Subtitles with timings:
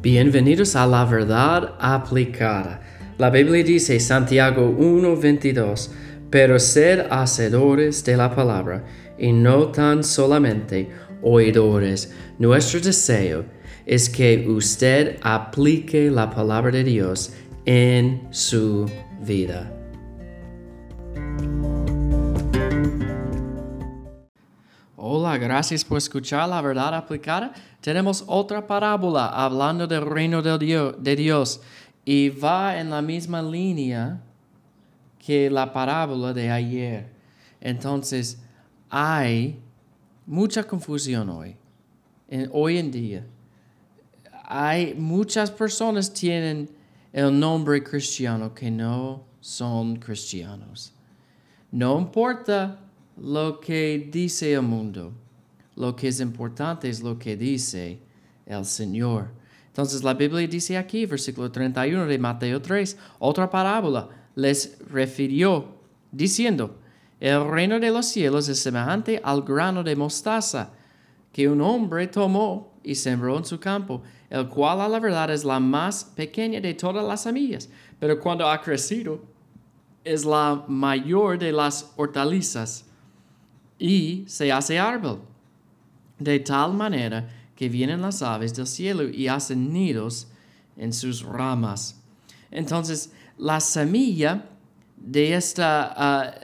[0.00, 2.80] Bienvenidos a la verdad aplicada.
[3.18, 5.90] La Biblia dice Santiago 1:22,
[6.30, 8.84] pero sed hacedores de la palabra
[9.18, 10.88] y no tan solamente
[11.20, 12.12] oidores.
[12.38, 13.44] Nuestro deseo
[13.86, 17.32] es que usted aplique la palabra de Dios
[17.64, 18.88] en su
[19.26, 19.77] vida.
[25.38, 27.52] Gracias por escuchar la verdad aplicada.
[27.80, 31.60] Tenemos otra parábola hablando del reino de Dios,
[32.04, 34.20] y va en la misma línea
[35.18, 37.06] que la parábola de ayer.
[37.60, 38.40] Entonces,
[38.88, 39.60] hay
[40.26, 41.56] mucha confusión hoy,
[42.52, 43.26] hoy en día.
[44.44, 46.70] Hay muchas personas tienen
[47.12, 50.92] el nombre cristiano que no son cristianos.
[51.70, 52.78] No importa
[53.18, 55.12] lo que dice el mundo.
[55.78, 58.00] Lo que es importante es lo que dice
[58.46, 59.28] el Señor.
[59.68, 65.76] Entonces la Biblia dice aquí, versículo 31 de Mateo 3, otra parábola les refirió
[66.10, 66.78] diciendo,
[67.20, 70.72] el reino de los cielos es semejante al grano de mostaza
[71.32, 75.44] que un hombre tomó y sembró en su campo, el cual a la verdad es
[75.44, 77.68] la más pequeña de todas las semillas,
[78.00, 79.20] pero cuando ha crecido
[80.02, 82.84] es la mayor de las hortalizas
[83.78, 85.20] y se hace árbol,
[86.18, 90.28] de tal manera que vienen las aves del cielo y hacen nidos
[90.76, 92.00] en sus ramas.
[92.50, 94.44] Entonces, la semilla
[94.96, 96.34] de esta, ah,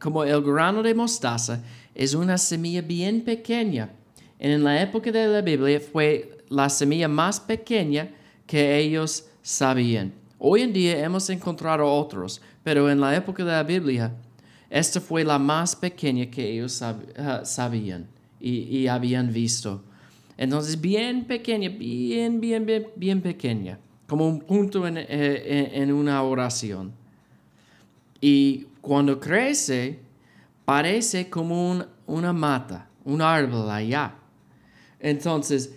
[0.00, 1.62] como el grano de mostaza,
[1.94, 3.90] es una semilla bien pequeña.
[4.38, 8.08] En la época de la Biblia fue la semilla más pequeña
[8.46, 10.12] que ellos sabían.
[10.38, 14.12] Hoy en día hemos encontrado otros, pero en la época de la Biblia
[14.68, 18.08] esta fue la más pequeña que ellos ah, sabían
[18.42, 19.82] y, habían visto.
[20.36, 26.92] Entonces, bien pequeña, bien, bien, bien, pequeña, como un punto en, eh, una oración.
[28.20, 30.00] Y cuando crece,
[30.64, 34.14] parece como una mata, un árbol allá.
[34.98, 35.74] Entonces,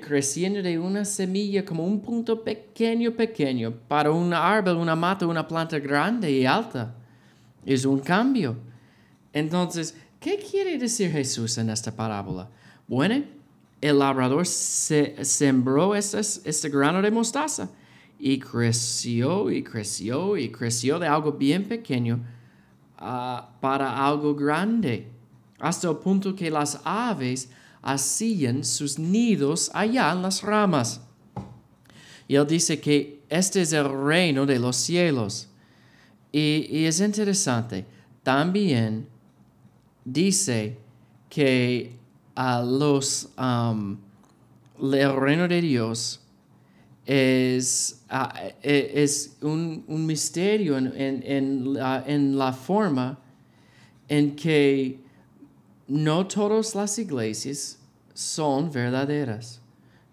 [0.00, 5.46] creciendo de una semilla como un punto pequeño, pequeño, para un árbol, una mata, una
[5.46, 6.94] planta grande y alta.
[7.64, 8.56] Es un cambio.
[9.32, 12.48] Entonces, ¿qué quiere decir Jesús en esta parábola?
[12.86, 13.24] Bueno,
[13.80, 17.70] el labrador sembró este, este grano de mostaza
[18.18, 22.20] y creció y creció y creció de algo bien pequeño
[22.98, 25.08] ah, para algo grande,
[25.58, 27.50] hasta el punto que las aves
[27.82, 31.00] hacían sus nidos allá en las ramas.
[32.28, 35.48] Y él dice que este es el reino de los cielos.
[36.30, 37.86] Y, es interesante,
[38.22, 39.08] también
[40.04, 40.76] dice
[41.28, 41.96] que
[42.34, 43.98] a los, um,
[44.80, 46.20] el reino de Dios
[47.06, 48.02] es,
[48.62, 53.18] e, es un, misterio en, la, forma
[54.08, 55.00] en que
[55.88, 57.78] no todas las iglesias
[58.14, 59.60] son verdaderas.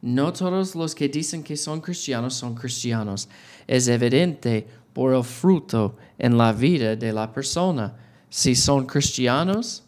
[0.02, 3.28] No todos los que dicen que son cristianos son cristianos.
[3.68, 7.96] Es evidente por el fruto en la vida de la persona,
[8.30, 9.84] si son cristianos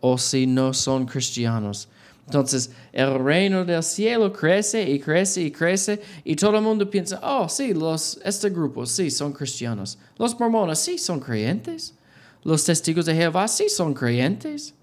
[0.00, 1.88] o si no son cristianos.
[2.26, 7.20] Entonces, el reino del cielo crece y crece y crece y todo el mundo piensa,
[7.22, 9.98] oh, sí, los, este grupo, sí, son cristianos.
[10.16, 11.94] Los mormones, sí, son creyentes.
[12.42, 14.74] Los testigos de Jehová, sí, son creyentes.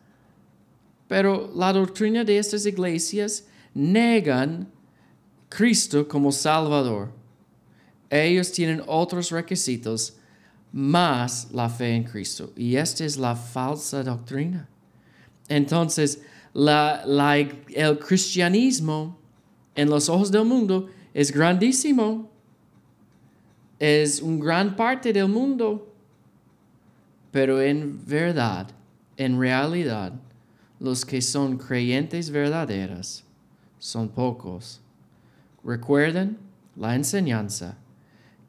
[1.08, 4.72] Pero la doctrina de estas iglesias negan
[5.50, 7.10] Cristo como Salvador
[8.12, 10.18] ellos tienen otros requisitos
[10.72, 12.52] más la fe en Cristo.
[12.56, 14.68] Y esta es la falsa doctrina.
[15.48, 16.22] Entonces,
[16.54, 19.18] el cristianismo
[19.76, 22.30] en los ojos del mundo es grandísimo.
[23.80, 25.94] Es una gran parte del mundo.
[27.32, 28.72] Pero en verdad,
[29.18, 30.14] en realidad,
[30.80, 33.24] los que son creyentes verdaderas
[33.80, 34.82] son pocos.
[35.64, 36.38] Recuerden
[36.76, 37.78] la enseñanza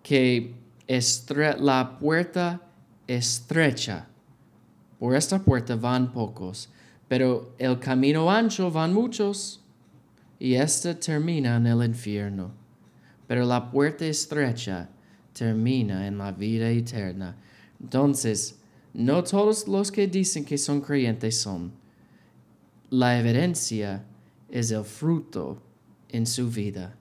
[0.02, 0.54] que
[0.88, 2.60] la puerta
[3.06, 4.08] estrecha.
[4.98, 6.68] Por esta puerta van pocos,
[7.08, 9.62] pero el camino ancho van muchos,
[10.38, 12.52] y esta termina en el infierno.
[13.26, 14.88] Pero la puerta estrecha
[15.32, 17.36] termina en la vida eterna.
[17.80, 18.58] Entonces,
[18.92, 21.72] no todos los que dicen que son creyentes son.
[22.90, 24.04] La evidencia
[24.50, 25.62] es el fruto
[26.08, 26.94] en su vida.